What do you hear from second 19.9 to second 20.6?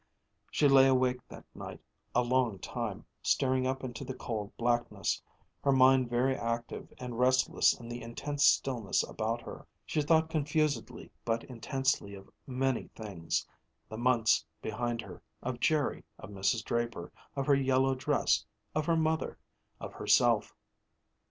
herself.